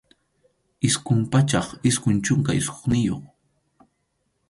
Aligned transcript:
Isqun 0.87 1.19
pachak 1.31 1.67
isqun 1.89 2.17
chunka 2.25 2.51
isqunniyuq. 2.61 3.23